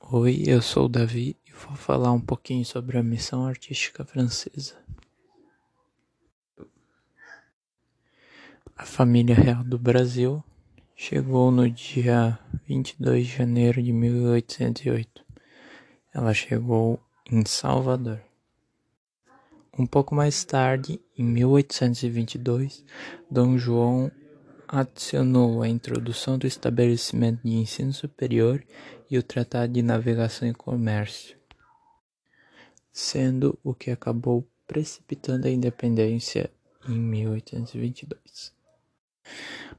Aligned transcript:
Oi, 0.00 0.44
eu 0.46 0.60
sou 0.60 0.84
o 0.84 0.88
Davi 0.88 1.36
e 1.46 1.52
vou 1.52 1.74
falar 1.74 2.12
um 2.12 2.20
pouquinho 2.20 2.64
sobre 2.64 2.98
a 2.98 3.02
missão 3.02 3.46
artística 3.46 4.04
francesa. 4.04 4.74
A 8.76 8.84
família 8.84 9.34
real 9.34 9.64
do 9.64 9.78
Brasil 9.78 10.44
chegou 10.94 11.50
no 11.50 11.68
dia 11.70 12.38
22 12.66 13.26
de 13.26 13.32
janeiro 13.32 13.82
de 13.82 13.92
1808. 13.92 15.24
Ela 16.12 16.34
chegou 16.34 17.00
em 17.30 17.44
Salvador. 17.46 18.20
Um 19.76 19.86
pouco 19.86 20.14
mais 20.14 20.44
tarde, 20.44 21.00
em 21.18 21.24
1822, 21.24 22.84
Dom 23.30 23.58
João 23.58 24.12
adicionou 24.74 25.62
a 25.62 25.68
introdução 25.68 26.36
do 26.36 26.48
estabelecimento 26.48 27.40
de 27.44 27.54
ensino 27.54 27.92
superior 27.92 28.64
e 29.08 29.16
o 29.16 29.22
Tratado 29.22 29.72
de 29.72 29.82
Navegação 29.82 30.48
e 30.48 30.52
Comércio, 30.52 31.36
sendo 32.92 33.56
o 33.62 33.72
que 33.72 33.92
acabou 33.92 34.44
precipitando 34.66 35.46
a 35.46 35.50
independência 35.50 36.50
em 36.88 36.98
1822. 36.98 38.52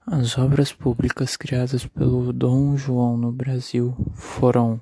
As 0.07 0.37
obras 0.37 0.71
públicas 0.71 1.35
criadas 1.35 1.85
pelo 1.85 2.31
Dom 2.31 2.77
João 2.77 3.17
no 3.17 3.33
Brasil 3.33 3.93
foram 4.13 4.79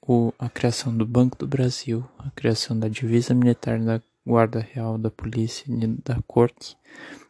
o, 0.00 0.32
a 0.38 0.48
criação 0.48 0.96
do 0.96 1.04
Banco 1.04 1.36
do 1.36 1.46
Brasil, 1.46 2.02
a 2.18 2.30
criação 2.30 2.78
da 2.78 2.88
Divisa 2.88 3.34
Militar 3.34 3.78
da 3.78 4.00
Guarda 4.26 4.60
Real 4.60 4.96
da 4.96 5.10
Polícia 5.10 5.66
da 6.02 6.22
Corte, 6.26 6.76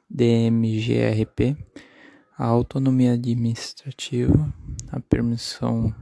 DMGRP, 0.09 1.57
a 2.41 2.47
autonomia 2.47 3.13
administrativa, 3.13 4.51
a 4.91 4.99
permissão 4.99 5.95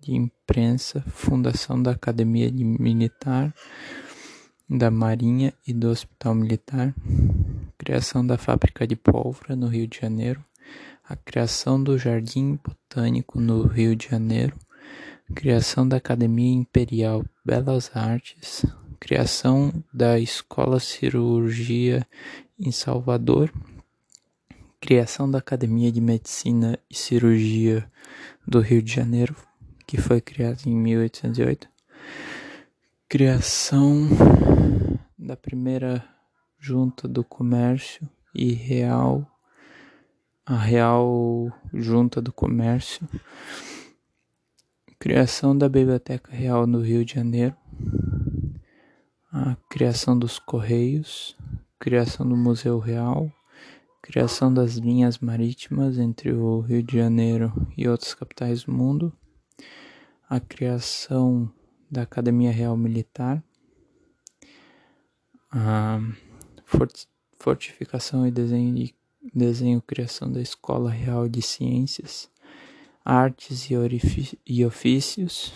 de 0.00 0.12
imprensa, 0.12 1.00
fundação 1.02 1.80
da 1.80 1.92
Academia 1.92 2.50
Militar, 2.50 3.54
da 4.68 4.90
Marinha 4.90 5.54
e 5.64 5.72
do 5.72 5.88
Hospital 5.88 6.34
Militar, 6.34 6.92
criação 7.78 8.26
da 8.26 8.36
fábrica 8.36 8.84
de 8.88 8.96
pólvora 8.96 9.54
no 9.54 9.68
Rio 9.68 9.86
de 9.86 10.00
Janeiro, 10.00 10.44
a 11.08 11.14
criação 11.14 11.80
do 11.80 11.96
Jardim 11.96 12.58
Botânico 12.66 13.38
no 13.38 13.62
Rio 13.64 13.94
de 13.94 14.08
Janeiro, 14.08 14.58
criação 15.32 15.86
da 15.86 15.98
Academia 15.98 16.56
Imperial 16.56 17.24
Belas 17.44 17.92
Artes, 17.94 18.66
criação 18.98 19.72
da 19.92 20.18
Escola 20.18 20.80
Cirurgia 20.80 22.04
em 22.58 22.72
Salvador 22.72 23.48
criação 24.84 25.30
da 25.30 25.38
Academia 25.38 25.90
de 25.90 25.98
Medicina 25.98 26.78
e 26.90 26.94
Cirurgia 26.94 27.90
do 28.46 28.60
Rio 28.60 28.82
de 28.82 28.92
Janeiro, 28.92 29.34
que 29.86 29.96
foi 29.96 30.20
criada 30.20 30.58
em 30.66 30.76
1808, 30.76 31.66
criação 33.08 34.06
da 35.18 35.38
primeira 35.38 36.04
Junta 36.58 37.08
do 37.08 37.24
Comércio 37.24 38.06
e 38.34 38.52
Real, 38.52 39.26
a 40.44 40.58
Real 40.58 41.50
Junta 41.72 42.20
do 42.20 42.30
Comércio, 42.30 43.08
criação 44.98 45.56
da 45.56 45.66
Biblioteca 45.66 46.30
Real 46.30 46.66
no 46.66 46.80
Rio 46.82 47.06
de 47.06 47.14
Janeiro, 47.14 47.56
a 49.32 49.56
criação 49.70 50.18
dos 50.18 50.38
Correios, 50.38 51.34
criação 51.78 52.28
do 52.28 52.36
Museu 52.36 52.78
Real, 52.78 53.32
criação 54.04 54.52
das 54.52 54.74
linhas 54.74 55.18
marítimas 55.18 55.96
entre 55.96 56.30
o 56.30 56.60
Rio 56.60 56.82
de 56.82 56.98
Janeiro 56.98 57.50
e 57.74 57.88
outras 57.88 58.12
capitais 58.12 58.64
do 58.64 58.70
mundo, 58.70 59.10
a 60.28 60.38
criação 60.38 61.50
da 61.90 62.02
Academia 62.02 62.52
Real 62.52 62.76
Militar, 62.76 63.42
a 65.50 66.00
fortificação 67.38 68.26
e 68.26 68.30
desenho 68.30 68.74
de 68.74 68.94
desenho 69.34 69.80
criação 69.80 70.30
da 70.30 70.42
Escola 70.42 70.90
Real 70.90 71.26
de 71.26 71.40
Ciências, 71.40 72.28
Artes 73.02 73.70
e, 73.70 73.74
e 74.46 74.66
Ofícios, 74.66 75.50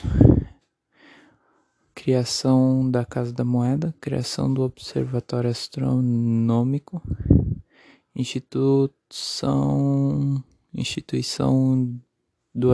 criação 1.95 2.91
da 2.91 3.05
Casa 3.05 3.31
da 3.31 3.45
Moeda, 3.45 3.95
criação 4.01 4.53
do 4.53 4.63
Observatório 4.63 5.51
Astronômico, 5.51 7.03
instituição, 8.19 10.43
instituição 10.75 11.99
do 12.53 12.71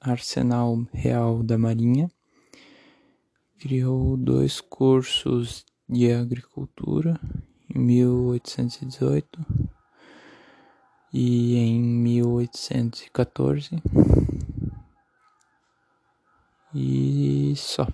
Arsenal 0.00 0.84
Real 0.92 1.44
da 1.44 1.56
Marinha, 1.56 2.10
criou 3.60 4.16
dois 4.16 4.60
cursos 4.60 5.64
de 5.88 6.12
agricultura 6.12 7.20
em 7.72 7.78
1818 7.78 9.46
e 11.12 11.56
em 11.56 11.80
1814 11.80 13.80
e 16.74 17.54
só. 17.56 17.86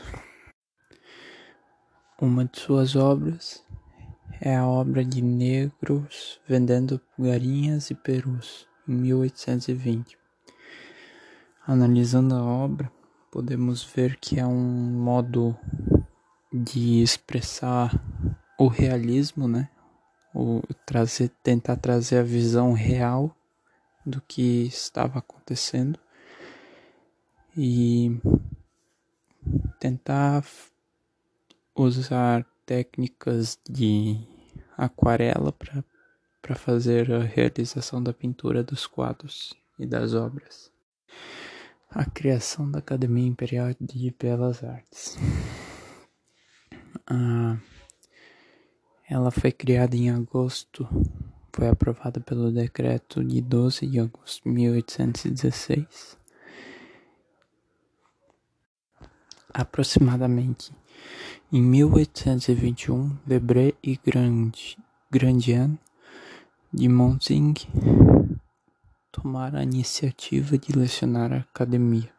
Uma 2.22 2.46
de 2.46 2.60
suas 2.60 2.96
obras 2.96 3.66
é 4.40 4.56
a 4.56 4.66
obra 4.66 5.04
de 5.04 5.24
negros 5.24 6.40
vendendo 6.48 7.02
galinhas 7.18 7.90
e 7.90 7.96
perus, 7.96 8.68
em 8.88 8.94
1820. 8.94 10.18
Analisando 11.66 12.36
a 12.36 12.44
obra, 12.44 12.90
podemos 13.32 13.84
ver 13.84 14.18
que 14.18 14.40
é 14.40 14.46
um 14.46 14.54
modo 14.54 15.58
de 16.54 17.02
expressar 17.02 17.92
o 18.58 18.68
realismo, 18.68 19.48
né? 19.48 19.68
O 20.34 20.62
trazer, 20.86 21.30
tentar 21.44 21.76
trazer 21.76 22.20
a 22.20 22.24
visão 22.24 22.72
real 22.72 23.36
do 24.06 24.22
que 24.22 24.64
estava 24.66 25.20
acontecendo 25.20 26.00
e 27.56 28.20
tentar 29.80 30.46
usar 31.76 32.46
técnicas 32.66 33.60
de 33.70 34.18
aquarela 34.78 35.52
para 35.52 36.56
fazer 36.56 37.12
a 37.12 37.24
realização 37.24 38.02
da 38.02 38.14
pintura 38.14 38.64
dos 38.64 38.88
quadros 38.88 39.54
e 39.78 39.86
das 39.86 40.14
obras. 40.14 40.72
A 41.90 42.06
criação 42.06 42.70
da 42.72 42.80
Academia 42.80 43.28
Imperial 43.28 43.76
de 43.80 44.16
Belas 44.18 44.64
Artes. 44.64 45.18
Ah, 47.06 47.58
ela 49.10 49.30
foi 49.30 49.52
criada 49.52 49.96
em 49.96 50.10
agosto, 50.10 50.88
foi 51.54 51.68
aprovada 51.68 52.20
pelo 52.20 52.52
decreto 52.52 53.24
de 53.24 53.42
12 53.42 53.88
de 53.88 54.00
agosto 54.00 54.44
de 54.44 54.50
1816. 54.50 56.18
Aproximadamente 59.54 60.72
em 61.52 61.62
1821, 61.62 63.18
Debré 63.26 63.74
e 63.84 64.00
Grandian 65.12 65.78
de 66.74 66.88
Montsing 66.88 67.54
tomaram 69.12 69.60
a 69.60 69.64
iniciativa 69.64 70.58
de 70.58 70.72
lecionar 70.72 71.34
a 71.34 71.38
academia. 71.40 72.10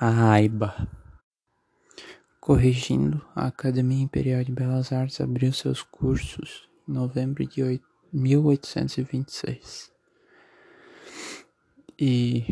A 0.00 0.32
AIBA. 0.32 0.88
Corrigindo, 2.40 3.24
a 3.34 3.46
Academia 3.46 4.02
Imperial 4.02 4.42
de 4.42 4.52
Belas 4.52 4.92
Artes 4.92 5.20
abriu 5.20 5.52
seus 5.52 5.82
cursos 5.82 6.68
novembro 6.86 7.46
de 7.46 7.80
1826. 8.12 9.92
E 11.98 12.44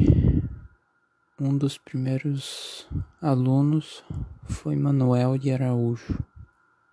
um 1.38 1.56
dos 1.56 1.78
primeiros 1.78 2.88
alunos 3.20 4.04
foi 4.44 4.76
Manuel 4.76 5.36
de 5.38 5.52
Araújo, 5.52 6.18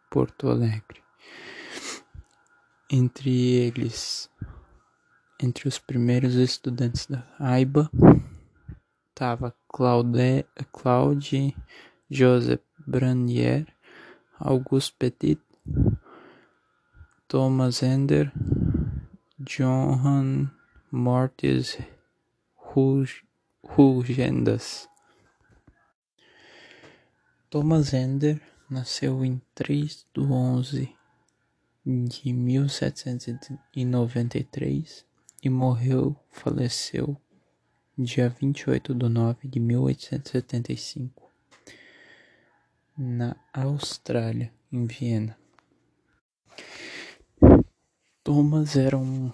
Porto 0.09 0.49
Alegre. 0.49 1.01
Entre 2.89 3.31
eles, 3.31 4.29
entre 5.39 5.67
os 5.67 5.79
primeiros 5.79 6.35
estudantes 6.35 7.07
da 7.07 7.25
AIBA, 7.39 7.89
estava 9.09 9.55
Claude, 9.69 10.45
Claude 10.73 11.55
Joseph 12.09 12.63
Brandier, 12.85 13.65
Auguste 14.37 14.93
Petit, 14.99 15.39
Thomas 17.31 17.79
Ender, 17.81 18.27
Johann 19.39 20.51
Mortis 20.91 21.77
Rugendas. 23.63 24.89
Thomas 27.49 27.93
Ender 27.93 28.41
nasceu 28.69 29.23
em 29.23 29.41
3 29.55 30.05
de 30.13 30.19
11 30.19 30.93
de 31.85 32.33
1793 32.33 35.05
e 35.41 35.49
morreu, 35.49 36.17
faleceu 36.29 37.15
dia 37.97 38.27
28 38.27 38.93
de 38.93 39.07
9 39.07 39.47
de 39.47 39.57
1875 39.57 41.31
na 42.97 43.37
Austrália, 43.53 44.51
em 44.69 44.85
Viena. 44.85 45.40
Thomas 48.33 48.77
era 48.77 48.97
um 48.97 49.29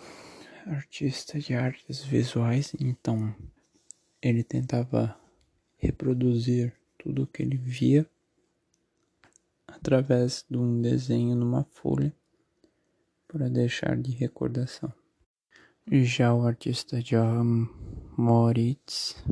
artista 0.66 1.38
de 1.38 1.54
artes 1.54 2.04
visuais, 2.04 2.74
então 2.80 3.32
ele 4.20 4.44
tentava 4.44 5.16
reproduzir 5.78 6.74
tudo 6.98 7.22
o 7.22 7.28
que 7.28 7.44
ele 7.44 7.58
via 7.58 8.10
através 9.68 10.44
de 10.50 10.58
um 10.58 10.82
desenho 10.82 11.36
numa 11.36 11.64
folha 11.64 12.12
para 13.28 13.48
deixar 13.48 13.96
de 13.96 14.10
recordação. 14.10 14.92
Já 15.92 16.34
o 16.34 16.42
artista 16.42 17.00
Johann 17.00 17.68
Moritz 18.18 19.24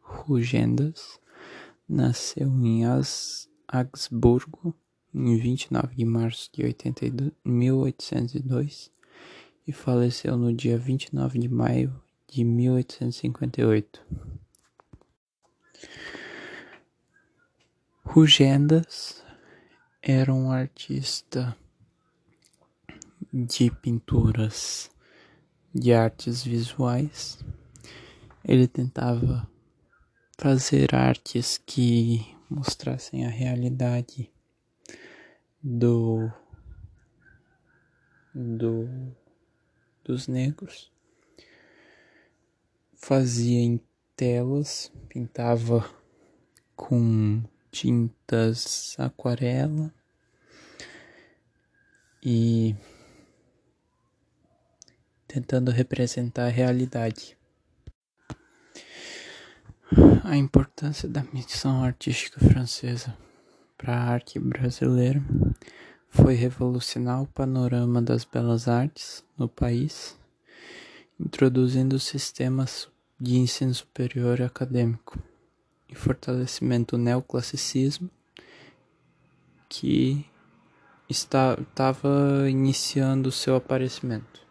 Rugendas 0.00 1.20
nasceu 1.86 2.48
em 2.48 2.84
Augsburgo 3.68 4.74
em 5.12 5.36
29 5.36 5.94
de 5.94 6.06
março 6.06 6.48
de 6.54 6.64
82, 6.64 7.32
1802 7.44 8.90
e 9.70 9.72
faleceu 9.72 10.36
no 10.36 10.52
dia 10.52 10.76
29 10.76 11.38
de 11.38 11.48
maio 11.48 11.94
de 12.28 12.42
1858. 12.42 14.04
Rugendas 18.02 19.24
era 20.02 20.34
um 20.34 20.50
artista 20.50 21.56
de 23.32 23.70
pinturas 23.70 24.90
de 25.72 25.92
artes 25.92 26.42
visuais. 26.42 27.38
Ele 28.44 28.66
tentava 28.66 29.48
fazer 30.36 30.96
artes 30.96 31.62
que 31.64 32.26
mostrassem 32.50 33.24
a 33.24 33.30
realidade 33.30 34.28
do, 35.62 36.28
do 38.34 39.14
dos 40.10 40.26
negros. 40.26 40.90
Fazia 42.96 43.60
em 43.60 43.80
telas, 44.16 44.92
pintava 45.08 45.88
com 46.74 47.42
tintas 47.70 48.96
aquarela 48.98 49.94
e 52.22 52.74
tentando 55.28 55.70
representar 55.70 56.46
a 56.46 56.50
realidade. 56.50 57.38
A 60.24 60.36
importância 60.36 61.08
da 61.08 61.22
missão 61.32 61.84
artística 61.84 62.40
francesa 62.40 63.16
para 63.78 63.94
a 63.94 64.10
arte 64.10 64.38
brasileira 64.40 65.22
foi 66.10 66.34
revolucionar 66.34 67.22
o 67.22 67.26
panorama 67.26 68.02
das 68.02 68.24
belas 68.24 68.68
artes 68.68 69.24
no 69.38 69.48
país, 69.48 70.18
introduzindo 71.18 71.98
sistemas 71.98 72.88
de 73.18 73.36
ensino 73.36 73.72
superior 73.72 74.42
acadêmico 74.42 75.18
e 75.88 75.94
fortalecimento 75.94 76.96
do 76.96 77.02
neoclassicismo 77.02 78.10
que 79.68 80.26
estava 81.08 82.48
iniciando 82.48 83.30
seu 83.30 83.54
aparecimento. 83.54 84.49